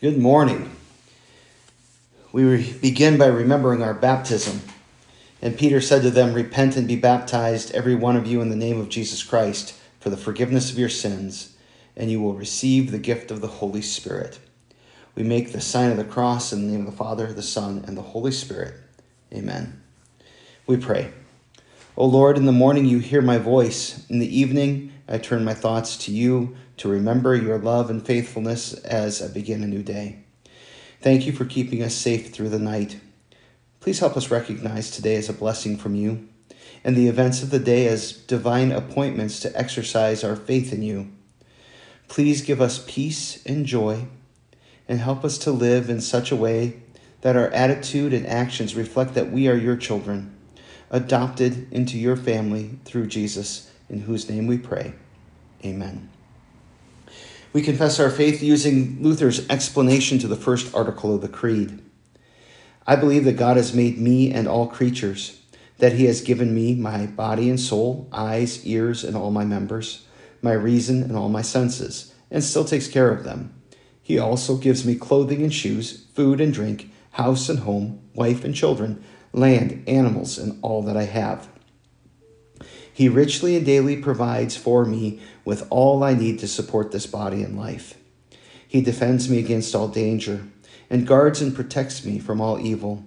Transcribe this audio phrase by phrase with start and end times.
[0.00, 0.74] Good morning.
[2.32, 4.62] We begin by remembering our baptism.
[5.42, 8.56] And Peter said to them, Repent and be baptized, every one of you, in the
[8.56, 11.54] name of Jesus Christ, for the forgiveness of your sins,
[11.98, 14.38] and you will receive the gift of the Holy Spirit.
[15.14, 17.84] We make the sign of the cross in the name of the Father, the Son,
[17.86, 18.72] and the Holy Spirit.
[19.34, 19.82] Amen.
[20.66, 21.12] We pray.
[22.00, 24.06] O Lord, in the morning you hear my voice.
[24.08, 28.72] In the evening I turn my thoughts to you to remember your love and faithfulness
[28.72, 30.20] as I begin a new day.
[31.02, 32.98] Thank you for keeping us safe through the night.
[33.80, 36.26] Please help us recognize today as a blessing from you
[36.82, 41.12] and the events of the day as divine appointments to exercise our faith in you.
[42.08, 44.06] Please give us peace and joy
[44.88, 46.80] and help us to live in such a way
[47.20, 50.34] that our attitude and actions reflect that we are your children,
[50.90, 54.94] adopted into your family through Jesus, in whose name we pray.
[55.64, 56.08] Amen.
[57.52, 61.82] We confess our faith using Luther's explanation to the first article of the Creed.
[62.86, 65.40] I believe that God has made me and all creatures,
[65.78, 70.06] that He has given me my body and soul, eyes, ears, and all my members,
[70.42, 73.52] my reason and all my senses, and still takes care of them.
[74.02, 78.54] He also gives me clothing and shoes, food and drink, house and home, wife and
[78.54, 81.48] children, land, animals, and all that I have.
[82.92, 87.42] He richly and daily provides for me with all I need to support this body
[87.42, 87.94] and life.
[88.66, 90.42] He defends me against all danger
[90.90, 93.04] and guards and protects me from all evil.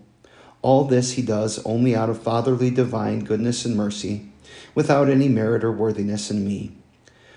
[0.62, 4.32] All this he does only out of fatherly divine goodness and mercy,
[4.74, 6.72] without any merit or worthiness in me.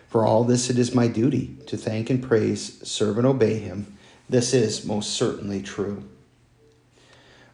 [0.09, 3.99] For all this it is my duty to thank and praise, serve and obey him.
[4.29, 6.05] This is most certainly true.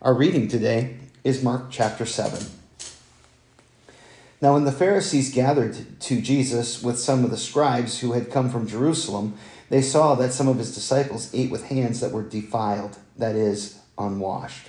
[0.03, 2.47] Our reading today is Mark chapter 7.
[4.41, 8.51] Now, when the Pharisees gathered to Jesus with some of the scribes who had come
[8.51, 9.35] from Jerusalem,
[9.69, 13.79] they saw that some of his disciples ate with hands that were defiled, that is,
[13.97, 14.69] unwashed.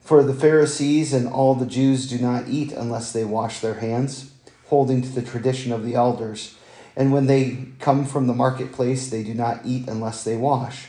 [0.00, 4.32] For the Pharisees and all the Jews do not eat unless they wash their hands,
[4.66, 6.54] holding to the tradition of the elders.
[6.94, 10.88] And when they come from the marketplace, they do not eat unless they wash.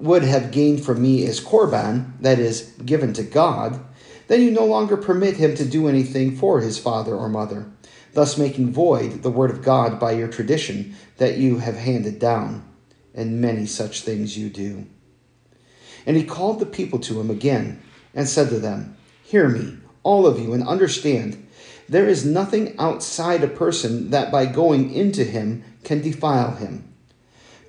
[0.00, 3.78] would have gained from me is korban, that is, given to God,
[4.28, 7.70] then you no longer permit him to do anything for his father or mother,
[8.14, 12.66] thus making void the word of God by your tradition that you have handed down.
[13.12, 14.86] And many such things you do.
[16.06, 17.82] And he called the people to him again
[18.14, 21.46] and said to them, Hear me, all of you, and understand.
[21.88, 26.89] There is nothing outside a person that by going into him can defile him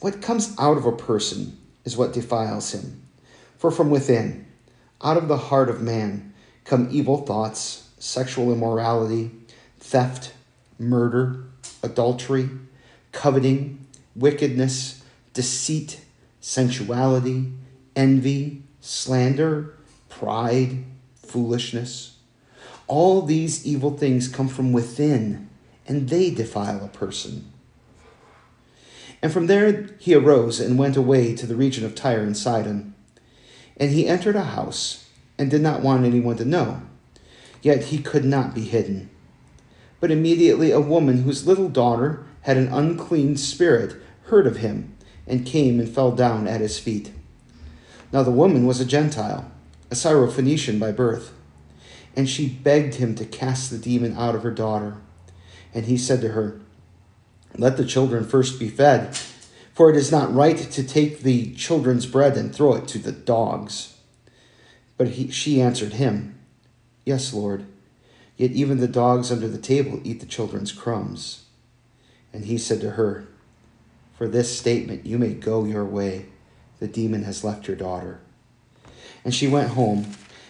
[0.00, 3.02] what comes out of a person is what defiles him.
[3.58, 4.46] For from within,
[5.02, 6.32] out of the heart of man,
[6.64, 9.30] come evil thoughts, sexual immorality,
[9.78, 10.32] theft,
[10.78, 11.44] murder,
[11.82, 12.48] adultery,
[13.12, 13.86] coveting,
[14.16, 15.02] wickedness,
[15.34, 16.00] deceit,
[16.40, 17.52] sensuality,
[17.94, 19.74] envy, slander,
[20.08, 22.16] pride, foolishness.
[22.86, 25.48] All these evil things come from within,
[25.86, 27.52] and they defile a person.
[29.22, 32.94] And from there he arose and went away to the region of Tyre and Sidon.
[33.76, 35.08] And he entered a house
[35.38, 36.82] and did not want anyone to know.
[37.62, 39.10] Yet he could not be hidden.
[40.00, 44.96] But immediately a woman whose little daughter had an unclean spirit heard of him
[45.26, 47.12] and came and fell down at his feet.
[48.12, 49.50] Now the woman was a Gentile,
[49.90, 51.32] a Syrophoenician by birth.
[52.16, 54.96] And she begged him to cast the demon out of her daughter.
[55.72, 56.60] And he said to her,
[57.56, 59.16] Let the children first be fed,
[59.74, 63.12] for it is not right to take the children's bread and throw it to the
[63.12, 63.96] dogs.
[64.96, 66.38] But he, she answered him,
[67.04, 67.66] Yes, Lord,
[68.36, 71.44] yet even the dogs under the table eat the children's crumbs.
[72.32, 73.26] And he said to her,
[74.16, 76.26] For this statement you may go your way.
[76.78, 78.20] The demon has left your daughter.
[79.24, 80.06] And she went home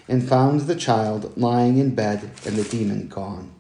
[0.08, 3.52] and found the child lying in bed and the demon gone.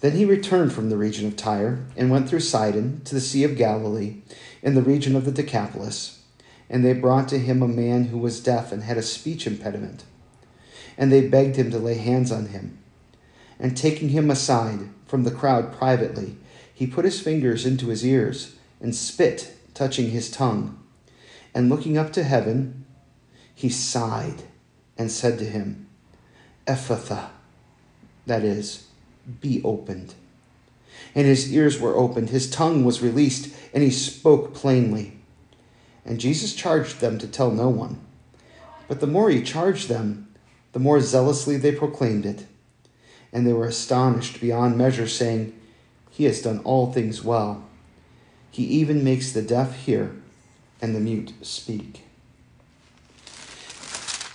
[0.00, 3.44] Then he returned from the region of Tyre and went through Sidon to the Sea
[3.44, 4.22] of Galilee
[4.62, 6.22] in the region of the Decapolis.
[6.70, 10.04] And they brought to him a man who was deaf and had a speech impediment.
[10.96, 12.78] And they begged him to lay hands on him.
[13.58, 16.36] And taking him aside from the crowd privately,
[16.72, 20.78] he put his fingers into his ears and spit, touching his tongue.
[21.54, 22.86] And looking up to heaven,
[23.54, 24.44] he sighed
[24.96, 25.88] and said to him,
[26.66, 27.30] Ephphatha,
[28.26, 28.86] that is,
[29.40, 30.14] be opened.
[31.14, 35.16] And his ears were opened, his tongue was released, and he spoke plainly.
[36.04, 38.00] And Jesus charged them to tell no one.
[38.88, 40.28] But the more he charged them,
[40.72, 42.46] the more zealously they proclaimed it.
[43.32, 45.58] And they were astonished beyond measure, saying,
[46.10, 47.64] He has done all things well.
[48.50, 50.12] He even makes the deaf hear
[50.82, 52.04] and the mute speak.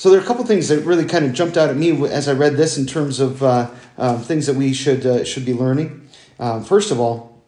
[0.06, 2.28] So there are a couple things that really kind of jumped out at me as
[2.28, 5.54] I read this in terms of uh, uh, things that we should uh, should be
[5.56, 6.07] learning.
[6.40, 7.42] Um, first of all,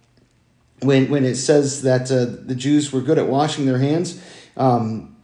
[0.81, 4.19] when when it says that uh, the Jews were good at washing their hands,
[4.55, 5.15] um,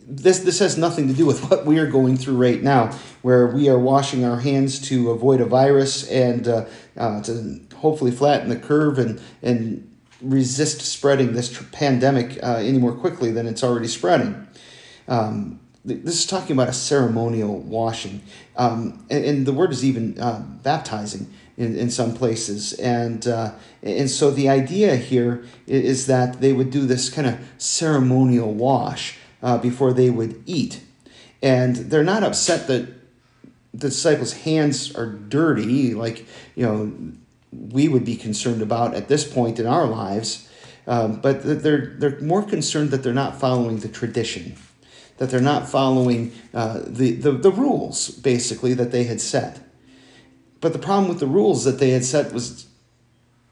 [0.00, 2.90] this this has nothing to do with what we are going through right now,
[3.22, 6.64] where we are washing our hands to avoid a virus and uh,
[6.96, 13.30] uh, to hopefully flatten the curve and and resist spreading this pandemic any more quickly
[13.30, 14.48] than it's already spreading.
[15.06, 18.22] Um, this is talking about a ceremonial washing.
[18.56, 22.72] Um, and, and, the word is even uh, baptizing in, in some places.
[22.74, 23.52] And, uh,
[23.82, 29.16] and so the idea here is that they would do this kind of ceremonial wash
[29.42, 30.82] uh, before they would eat.
[31.42, 32.88] And they're not upset that
[33.72, 36.26] the disciples' hands are dirty, like,
[36.56, 36.92] you know,
[37.52, 40.48] we would be concerned about at this point in our lives.
[40.86, 44.56] Um, but they're, they're more concerned that they're not following the tradition
[45.18, 49.60] that they're not following uh, the, the, the rules, basically, that they had set.
[50.60, 52.66] But the problem with the rules that they had set was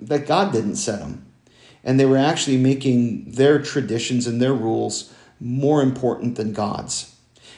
[0.00, 1.26] that God didn't set them.
[1.84, 7.14] And they were actually making their traditions and their rules more important than God's.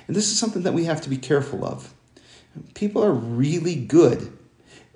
[0.07, 1.95] And this is something that we have to be careful of.
[2.75, 4.33] People are really good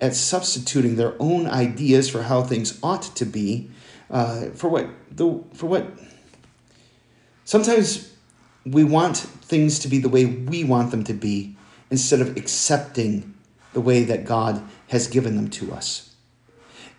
[0.01, 3.69] at substituting their own ideas for how things ought to be
[4.09, 5.87] uh, for what the for what
[7.45, 8.12] sometimes
[8.65, 11.55] we want things to be the way we want them to be
[11.89, 13.33] instead of accepting
[13.73, 16.13] the way that God has given them to us.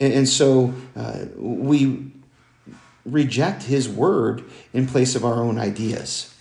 [0.00, 2.10] And, so uh, we
[3.06, 6.34] reject His word in place of our own ideas.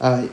[0.00, 0.28] Uh,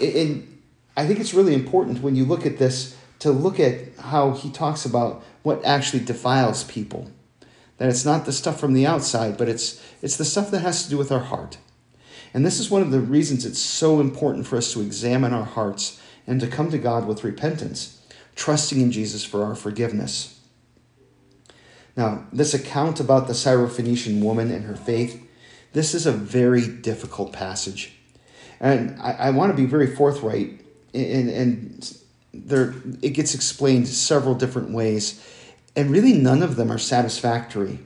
[0.00, 0.62] and
[0.96, 4.50] I think it's really important when you look at this to look at how he
[4.50, 7.10] talks about what actually defiles people.
[7.78, 10.84] That it's not the stuff from the outside, but it's, it's the stuff that has
[10.84, 11.58] to do with our heart.
[12.36, 15.46] And this is one of the reasons it's so important for us to examine our
[15.46, 17.98] hearts and to come to God with repentance,
[18.34, 20.38] trusting in Jesus for our forgiveness.
[21.96, 25.26] Now, this account about the Syrophoenician woman and her faith,
[25.72, 27.94] this is a very difficult passage.
[28.60, 30.60] And I, I want to be very forthright,
[30.92, 31.98] and, and
[32.34, 35.26] there, it gets explained several different ways,
[35.74, 37.78] and really none of them are satisfactory.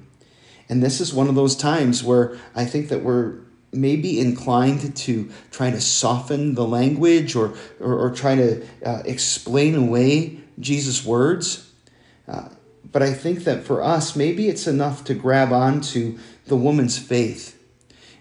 [0.68, 4.96] And this is one of those times where I think that we're may be inclined
[4.96, 11.04] to try to soften the language or, or, or try to uh, explain away Jesus'
[11.04, 11.70] words.
[12.26, 12.48] Uh,
[12.90, 17.62] but I think that for us, maybe it's enough to grab onto the woman's faith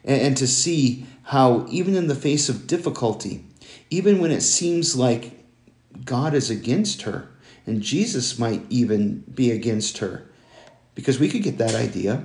[0.04, 3.46] and, and to see how, even in the face of difficulty,
[3.90, 5.46] even when it seems like
[6.06, 7.30] God is against her,
[7.66, 10.30] and Jesus might even be against her,
[10.96, 12.24] because we could get that idea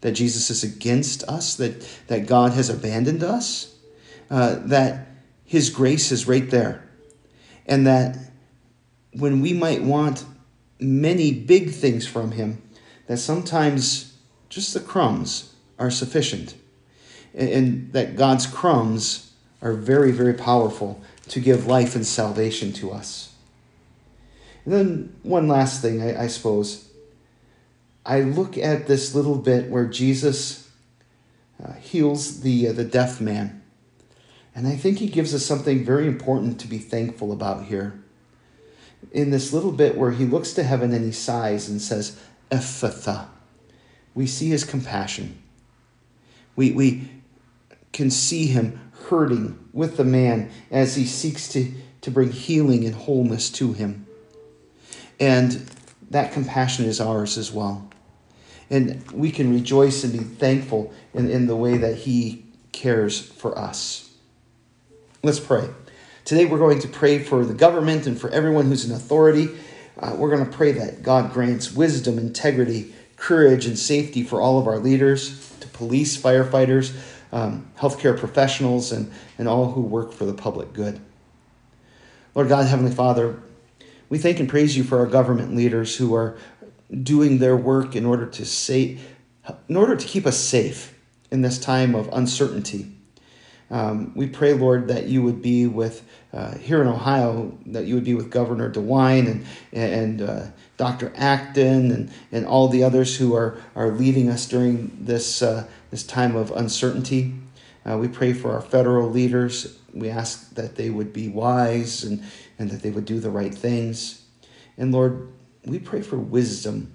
[0.00, 3.74] that Jesus is against us, that, that God has abandoned us,
[4.30, 5.08] uh, that
[5.44, 6.84] His grace is right there.
[7.66, 8.16] And that
[9.12, 10.24] when we might want
[10.78, 12.62] many big things from Him,
[13.06, 14.16] that sometimes
[14.48, 16.54] just the crumbs are sufficient.
[17.34, 22.90] And, and that God's crumbs are very, very powerful to give life and salvation to
[22.90, 23.34] us.
[24.64, 26.89] And then, one last thing, I, I suppose
[28.04, 30.70] I look at this little bit where Jesus
[31.62, 33.62] uh, heals the, uh, the deaf man.
[34.54, 38.02] And I think he gives us something very important to be thankful about here.
[39.12, 42.18] In this little bit where he looks to heaven and he sighs and says,
[42.50, 43.28] Ephphatha,
[44.14, 45.40] we see his compassion.
[46.56, 47.08] We, we
[47.92, 52.94] can see him hurting with the man as he seeks to, to bring healing and
[52.94, 54.06] wholeness to him.
[55.18, 55.70] And
[56.10, 57.88] that compassion is ours as well.
[58.68, 63.56] And we can rejoice and be thankful in, in the way that he cares for
[63.58, 64.10] us.
[65.22, 65.68] Let's pray.
[66.24, 69.48] Today we're going to pray for the government and for everyone who's in authority.
[69.98, 74.58] Uh, we're going to pray that God grants wisdom, integrity, courage, and safety for all
[74.58, 76.96] of our leaders, to police, firefighters,
[77.32, 81.00] um, healthcare professionals, and, and all who work for the public good.
[82.34, 83.40] Lord God, Heavenly Father,
[84.10, 86.36] we thank and praise you for our government leaders who are
[87.02, 89.00] doing their work in order to save,
[89.68, 90.98] in order to keep us safe
[91.30, 92.92] in this time of uncertainty.
[93.70, 97.94] Um, we pray, Lord, that you would be with uh, here in Ohio, that you
[97.94, 101.12] would be with Governor DeWine and and uh, Dr.
[101.14, 106.02] Acton and, and all the others who are, are leading us during this uh, this
[106.02, 107.34] time of uncertainty.
[107.88, 109.78] Uh, we pray for our federal leaders.
[109.94, 112.24] We ask that they would be wise and,
[112.60, 114.22] and that they would do the right things.
[114.76, 115.32] And Lord,
[115.64, 116.92] we pray for wisdom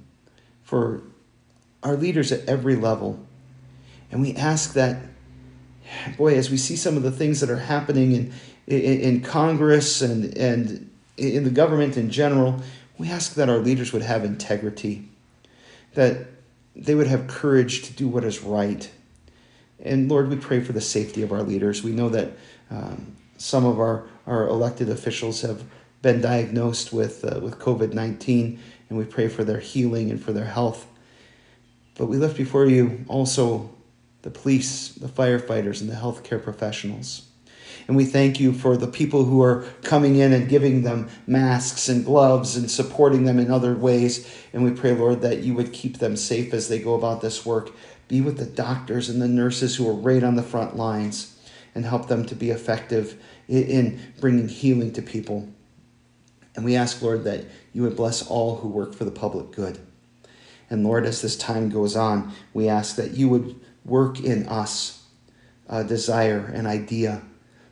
[0.64, 1.02] for
[1.82, 3.20] our leaders at every level.
[4.12, 5.02] And we ask that,
[6.18, 8.34] boy, as we see some of the things that are happening in,
[8.68, 12.62] in, in Congress and, and in the government in general,
[13.00, 15.10] we ask that our leaders would have integrity,
[15.96, 16.28] that
[16.76, 18.90] they would have courage to do what is right.
[19.84, 21.84] And Lord, we pray for the safety of our leaders.
[21.84, 22.34] We know that
[22.70, 25.64] um, some of our, our elected officials have
[26.02, 30.34] been diagnosed with, uh, with COVID 19, and we pray for their healing and for
[30.34, 30.88] their health.
[31.96, 33.72] But we lift before you also
[34.22, 37.28] the police, the firefighters, and the healthcare professionals.
[37.88, 41.88] And we thank you for the people who are coming in and giving them masks
[41.88, 44.28] and gloves and supporting them in other ways.
[44.54, 47.46] And we pray, Lord, that you would keep them safe as they go about this
[47.46, 47.72] work.
[48.08, 51.40] Be with the doctors and the nurses who are right on the front lines
[51.76, 55.48] and help them to be effective in bringing healing to people.
[56.56, 59.80] And we ask, Lord, that you would bless all who work for the public good.
[60.70, 65.04] And Lord, as this time goes on, we ask that you would work in us
[65.68, 67.22] a desire, an idea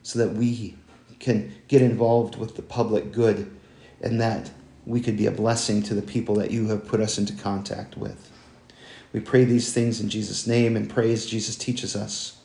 [0.03, 0.75] so that we
[1.20, 3.50] can get involved with the public good
[4.01, 4.51] and that
[4.86, 7.98] we could be a blessing to the people that you have put us into contact
[7.98, 8.30] with.
[9.13, 12.38] We pray these things in Jesus' name and pray as Jesus teaches us.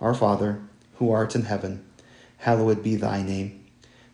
[0.00, 0.60] Our Father,
[0.96, 1.84] who art in heaven,
[2.42, 3.64] hallowed be thy name.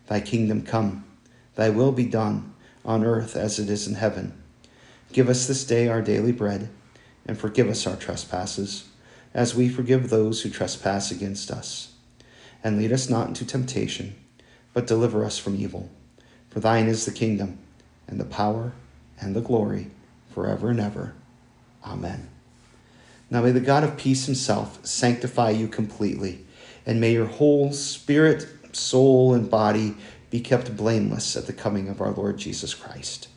[0.07, 1.05] Thy kingdom come,
[1.53, 4.33] thy will be done on earth as it is in heaven.
[5.13, 6.69] Give us this day our daily bread,
[7.27, 8.87] and forgive us our trespasses,
[9.33, 11.89] as we forgive those who trespass against us
[12.63, 14.15] and lead us not into temptation,
[14.73, 15.89] but deliver us from evil.
[16.49, 17.59] For thine is the kingdom,
[18.07, 18.73] and the power,
[19.19, 19.91] and the glory,
[20.33, 21.13] forever and ever.
[21.85, 22.29] Amen.
[23.29, 26.45] Now may the God of peace himself sanctify you completely,
[26.89, 29.95] and may your whole spirit, soul, and body
[30.31, 33.27] be kept blameless at the coming of our Lord Jesus Christ.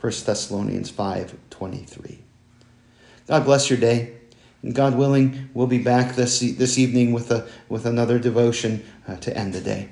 [0.00, 2.20] 1 Thessalonians 5 23.
[3.26, 4.14] God bless your day.
[4.62, 9.16] And God willing, we'll be back this, this evening with, a, with another devotion uh,
[9.16, 9.88] to end the day.